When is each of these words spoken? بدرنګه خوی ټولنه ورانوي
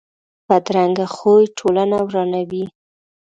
بدرنګه 0.47 1.05
خوی 1.15 1.43
ټولنه 1.57 1.97
ورانوي 2.07 2.65